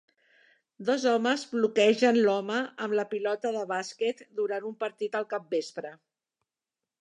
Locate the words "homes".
1.09-1.43